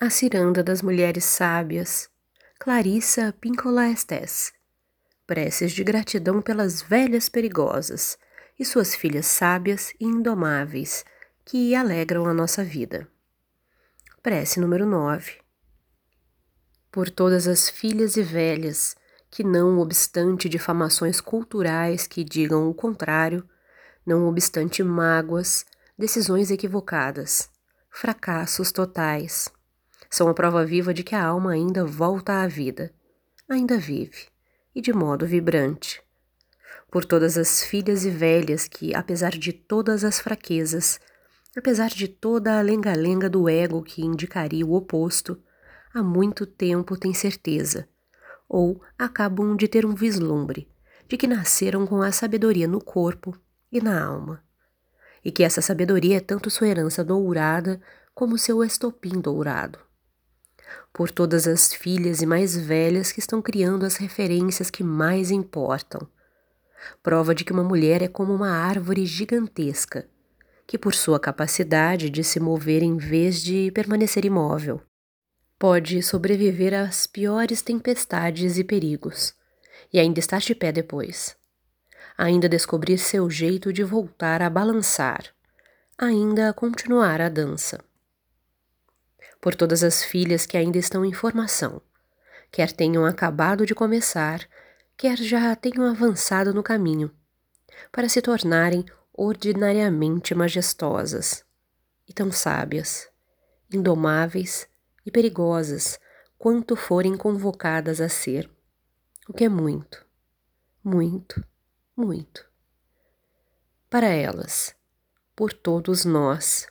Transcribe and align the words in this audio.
A 0.00 0.10
Ciranda 0.10 0.60
das 0.60 0.82
Mulheres 0.82 1.24
Sábias, 1.24 2.10
Clarissa 2.58 3.32
Pincola 3.40 3.88
Estés. 3.88 4.52
Preces 5.24 5.70
de 5.70 5.84
gratidão 5.84 6.42
pelas 6.42 6.82
velhas 6.82 7.28
perigosas 7.28 8.18
e 8.58 8.64
suas 8.64 8.96
filhas 8.96 9.24
sábias 9.26 9.92
e 10.00 10.04
indomáveis 10.04 11.04
que 11.44 11.76
alegram 11.76 12.26
a 12.26 12.34
nossa 12.34 12.64
vida. 12.64 13.06
Prece 14.20 14.58
número 14.58 14.84
9. 14.84 15.34
Por 16.90 17.08
todas 17.08 17.46
as 17.46 17.70
filhas 17.70 18.16
e 18.16 18.22
velhas 18.22 18.96
que, 19.30 19.44
não 19.44 19.78
obstante 19.78 20.48
difamações 20.48 21.20
culturais 21.20 22.04
que 22.04 22.24
digam 22.24 22.68
o 22.68 22.74
contrário, 22.74 23.48
não 24.04 24.26
obstante 24.28 24.82
mágoas, 24.82 25.64
decisões 25.96 26.50
equivocadas, 26.50 27.48
fracassos 27.88 28.72
totais, 28.72 29.48
são 30.14 30.28
a 30.28 30.34
prova 30.34 30.64
viva 30.64 30.94
de 30.94 31.02
que 31.02 31.16
a 31.16 31.24
alma 31.24 31.50
ainda 31.50 31.84
volta 31.84 32.40
à 32.40 32.46
vida, 32.46 32.94
ainda 33.48 33.76
vive, 33.76 34.28
e 34.72 34.80
de 34.80 34.92
modo 34.92 35.26
vibrante. 35.26 36.00
Por 36.88 37.04
todas 37.04 37.36
as 37.36 37.64
filhas 37.64 38.04
e 38.04 38.10
velhas 38.10 38.68
que, 38.68 38.94
apesar 38.94 39.32
de 39.32 39.52
todas 39.52 40.04
as 40.04 40.20
fraquezas, 40.20 41.00
apesar 41.56 41.88
de 41.88 42.06
toda 42.06 42.56
a 42.56 42.62
lenga-lenga 42.62 43.28
do 43.28 43.48
ego 43.48 43.82
que 43.82 44.02
indicaria 44.02 44.64
o 44.64 44.74
oposto, 44.74 45.42
há 45.92 46.00
muito 46.00 46.46
tempo 46.46 46.96
têm 46.96 47.12
certeza, 47.12 47.88
ou 48.48 48.80
acabam 48.96 49.56
de 49.56 49.66
ter 49.66 49.84
um 49.84 49.96
vislumbre, 49.96 50.68
de 51.08 51.16
que 51.16 51.26
nasceram 51.26 51.84
com 51.88 52.00
a 52.00 52.12
sabedoria 52.12 52.68
no 52.68 52.80
corpo 52.80 53.36
e 53.72 53.80
na 53.80 54.00
alma, 54.00 54.44
e 55.24 55.32
que 55.32 55.42
essa 55.42 55.60
sabedoria 55.60 56.18
é 56.18 56.20
tanto 56.20 56.50
sua 56.50 56.68
herança 56.68 57.02
dourada 57.02 57.80
como 58.14 58.38
seu 58.38 58.62
estopim 58.62 59.20
dourado 59.20 59.80
por 60.92 61.10
todas 61.10 61.48
as 61.48 61.74
filhas 61.74 62.22
e 62.22 62.26
mais 62.26 62.56
velhas 62.56 63.10
que 63.10 63.18
estão 63.18 63.42
criando 63.42 63.84
as 63.84 63.96
referências 63.96 64.70
que 64.70 64.84
mais 64.84 65.30
importam. 65.30 66.06
Prova 67.02 67.34
de 67.34 67.44
que 67.44 67.52
uma 67.52 67.64
mulher 67.64 68.02
é 68.02 68.08
como 68.08 68.32
uma 68.34 68.50
árvore 68.50 69.04
gigantesca, 69.04 70.06
que 70.66 70.78
por 70.78 70.94
sua 70.94 71.18
capacidade 71.18 72.08
de 72.08 72.22
se 72.22 72.38
mover 72.38 72.82
em 72.82 72.96
vez 72.96 73.42
de 73.42 73.70
permanecer 73.72 74.24
imóvel, 74.24 74.80
pode 75.58 76.02
sobreviver 76.02 76.74
às 76.74 77.06
piores 77.06 77.62
tempestades 77.62 78.58
e 78.58 78.64
perigos, 78.64 79.34
e 79.92 79.98
ainda 79.98 80.20
estar 80.20 80.40
de 80.40 80.54
pé 80.54 80.70
depois. 80.70 81.36
Ainda 82.16 82.48
descobrir 82.48 82.98
seu 82.98 83.28
jeito 83.28 83.72
de 83.72 83.82
voltar 83.82 84.42
a 84.42 84.48
balançar, 84.48 85.24
ainda 85.98 86.52
continuar 86.52 87.20
a 87.20 87.28
dança 87.28 87.80
por 89.44 89.54
todas 89.54 89.84
as 89.84 90.02
filhas 90.02 90.46
que 90.46 90.56
ainda 90.56 90.78
estão 90.78 91.04
em 91.04 91.12
formação, 91.12 91.82
quer 92.50 92.72
tenham 92.72 93.04
acabado 93.04 93.66
de 93.66 93.74
começar, 93.74 94.48
quer 94.96 95.18
já 95.18 95.54
tenham 95.54 95.84
avançado 95.84 96.54
no 96.54 96.62
caminho, 96.62 97.14
para 97.92 98.08
se 98.08 98.22
tornarem 98.22 98.86
ordinariamente 99.12 100.34
majestosas 100.34 101.44
e 102.08 102.12
tão 102.14 102.32
sábias, 102.32 103.06
indomáveis 103.70 104.66
e 105.04 105.10
perigosas 105.10 106.00
quanto 106.38 106.74
forem 106.74 107.14
convocadas 107.14 108.00
a 108.00 108.08
ser, 108.08 108.50
o 109.28 109.34
que 109.34 109.44
é 109.44 109.48
muito, 109.50 110.06
muito, 110.82 111.44
muito. 111.94 112.48
Para 113.90 114.06
elas, 114.06 114.74
por 115.36 115.52
todos 115.52 116.06
nós, 116.06 116.66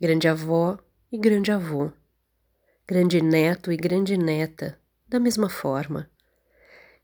grande 0.00 0.26
avó 0.26 0.78
e 1.14 1.16
grande 1.16 1.52
avô, 1.52 1.92
grande 2.88 3.22
neto 3.22 3.70
e 3.70 3.76
grande 3.76 4.16
neta, 4.16 4.76
da 5.08 5.20
mesma 5.20 5.48
forma. 5.48 6.10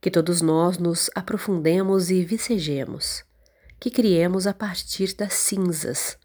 Que 0.00 0.10
todos 0.10 0.42
nós 0.42 0.78
nos 0.78 1.08
aprofundemos 1.14 2.10
e 2.10 2.24
vicejemos, 2.24 3.22
que 3.78 3.88
criemos 3.88 4.48
a 4.48 4.52
partir 4.52 5.14
das 5.14 5.34
cinzas, 5.34 6.18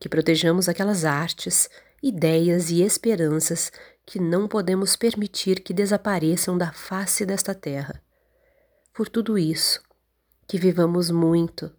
que 0.00 0.08
protejamos 0.08 0.70
aquelas 0.70 1.04
artes, 1.04 1.68
ideias 2.02 2.70
e 2.70 2.80
esperanças 2.80 3.70
que 4.06 4.18
não 4.18 4.48
podemos 4.48 4.96
permitir 4.96 5.60
que 5.60 5.74
desapareçam 5.74 6.56
da 6.56 6.72
face 6.72 7.26
desta 7.26 7.54
terra. 7.54 8.02
Por 8.90 9.06
tudo 9.06 9.36
isso, 9.36 9.82
que 10.46 10.56
vivamos 10.56 11.10
muito 11.10 11.70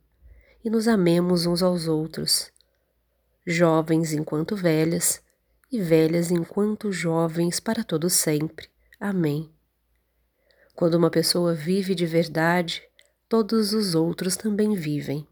e 0.63 0.69
nos 0.69 0.87
amemos 0.87 1.47
uns 1.47 1.63
aos 1.63 1.87
outros, 1.87 2.51
jovens 3.47 4.13
enquanto 4.13 4.55
velhas, 4.55 5.23
e 5.71 5.79
velhas 5.81 6.31
enquanto 6.31 6.91
jovens 6.91 7.59
para 7.59 7.83
todo 7.83 8.09
sempre. 8.09 8.69
Amém. 8.99 9.49
Quando 10.75 10.95
uma 10.95 11.09
pessoa 11.09 11.53
vive 11.53 11.93
de 11.93 12.05
verdade, 12.05 12.81
todos 13.27 13.73
os 13.73 13.95
outros 13.95 14.35
também 14.35 14.75
vivem. 14.75 15.27